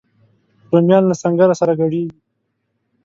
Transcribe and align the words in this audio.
رومیان 0.71 1.03
له 1.07 1.15
سنګره 1.21 1.55
سره 1.61 1.73
ګډیږي 1.79 2.13